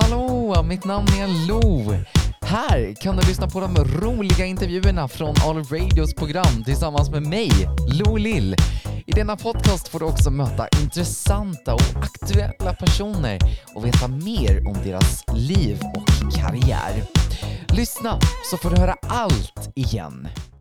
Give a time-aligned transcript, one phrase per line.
[0.00, 1.94] Hallå, mitt namn är Lo.
[2.40, 7.50] Här kan du lyssna på de roliga intervjuerna från All Radios program tillsammans med mig,
[7.88, 8.56] Lo Lill.
[9.06, 13.38] I denna podcast får du också möta intressanta och aktuella personer
[13.74, 17.02] och veta mer om deras liv och karriär.
[17.68, 18.18] Lyssna
[18.50, 20.28] så får du höra allt igen.